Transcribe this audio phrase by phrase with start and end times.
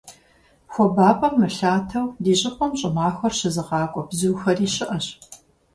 [0.71, 5.07] Хуабапӏэм мылъатэу ди щӏыпӏэм щӏымахуэр щызыгъакӏуэ бзухэри щыӏэщ.